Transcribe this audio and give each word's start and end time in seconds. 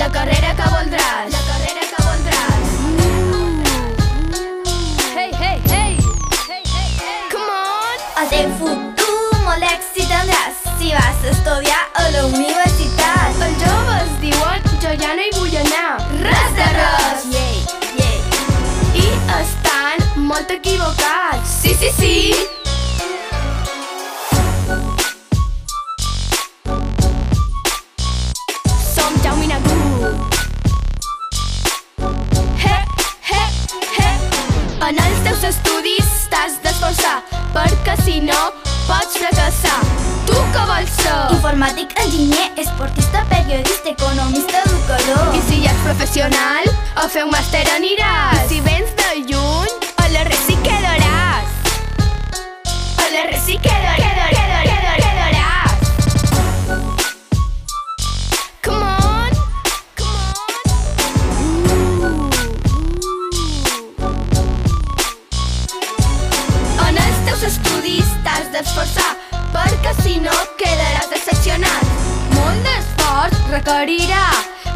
La 0.00 0.08
carrera 0.08 0.54
que 0.56 0.66
voldràs. 0.72 1.32
La 1.32 1.42
carrera 1.46 1.82
que 1.90 2.02
voldràs. 2.06 2.68
Hey, 5.14 5.30
hey, 5.40 5.58
hey! 5.72 5.98
Hey, 6.48 6.62
hey, 6.74 6.88
hey! 7.00 7.26
Come 7.32 7.50
on! 7.56 7.98
El 8.22 8.30
teu 8.32 8.54
futur 8.62 9.42
molt 9.44 9.66
èxit 9.68 10.08
tindràs 10.08 10.62
si 10.80 10.94
vas 10.96 11.26
estudiar 11.32 11.82
a 12.00 12.06
la 12.14 12.22
universitat. 12.30 13.44
Els 13.48 13.60
joves 13.64 14.14
diuen 14.22 14.64
jo 14.86 14.94
ja 15.02 15.12
no 15.18 15.26
hi 15.26 15.34
vull 15.36 15.58
anar. 15.66 15.92
Res 16.22 16.56
de 16.56 16.70
res! 16.78 17.28
Yay, 17.34 17.60
yay. 18.00 18.16
I 19.04 19.06
estan 19.42 20.08
molt 20.32 20.56
equivocats. 20.56 21.60
Sí, 21.60 21.76
sí, 21.76 21.92
sí! 22.00 22.59
En 34.90 34.96
els 34.98 35.20
teus 35.22 35.44
estudis 35.46 36.06
t'has 36.32 36.56
d'esforçar, 36.64 37.20
perquè 37.54 37.92
si 38.00 38.16
no 38.24 38.38
pots 38.88 39.14
fracassar. 39.20 39.76
Tu 40.26 40.40
què 40.50 40.64
vols 40.66 40.96
ser? 40.96 41.12
Informàtic, 41.36 41.94
enginyer, 42.02 42.48
esportista, 42.58 43.22
periodista, 43.30 43.92
economista, 43.92 44.64
educador. 44.66 45.30
I 45.38 45.44
si 45.46 45.60
ja 45.62 45.76
ets 45.76 45.84
professional, 45.86 46.66
a 46.98 47.06
fer 47.06 47.22
un 47.28 47.30
màster 47.30 47.62
aniràs. 47.76 48.42
I 48.48 48.56
si 48.56 48.60
d'esforçar, 68.60 69.16
perquè 69.54 69.92
si 70.02 70.18
no 70.20 70.34
quedaràs 70.60 71.08
decepcionat. 71.12 71.84
Molt 72.34 72.66
d'esforç 72.66 73.36
requerirà, 73.52 74.26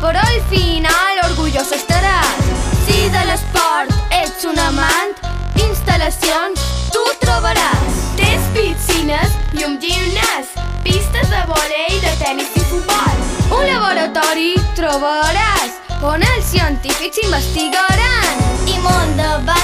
però 0.00 0.22
al 0.24 0.40
final 0.48 1.20
orgullós 1.26 1.72
estaràs. 1.76 2.48
Si 2.86 3.10
de 3.12 3.24
l'esport 3.28 3.92
ets 4.22 4.46
un 4.48 4.60
amant, 4.68 5.12
instal·lacions 5.66 6.64
tu 6.94 7.04
trobaràs. 7.24 8.00
Tens 8.20 8.48
piscines 8.56 9.36
i 9.58 9.68
un 9.68 9.76
gimnàs, 9.82 10.56
pistes 10.86 11.28
de 11.34 11.44
volei, 11.52 12.00
de 12.00 12.14
tennis 12.22 12.56
i 12.56 12.64
futbol. 12.70 13.22
Un 13.52 13.68
laboratori 13.68 14.54
trobaràs, 14.78 15.76
on 16.00 16.24
els 16.32 16.48
científics 16.54 17.20
investigaran. 17.26 18.44
I 18.64 18.80
molt 18.80 19.20
d'avanços. 19.20 19.63